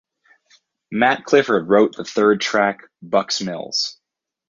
[0.91, 3.99] Matt Clifford wrote the third track, "Buck's Mills".